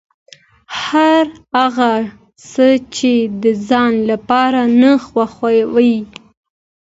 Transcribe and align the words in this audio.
هر 0.83 1.25
هغه 1.57 1.91
څه 2.51 2.67
چې 2.95 3.13
د 3.43 3.45
ځان 3.67 3.93
لپاره 4.11 4.61
نه 4.81 4.91
خوښوې. 5.07 5.95